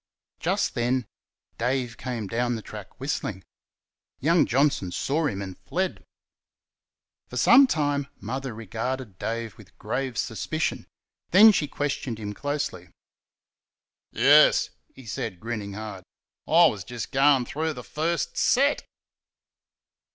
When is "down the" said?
2.25-2.63